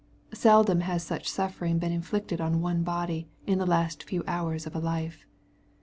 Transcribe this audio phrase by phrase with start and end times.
[0.33, 4.75] Seldom has such suffering been inflicted on one body in the last few hours of
[4.75, 5.27] a life.